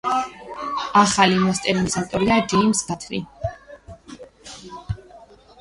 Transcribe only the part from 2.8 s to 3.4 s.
გათრი.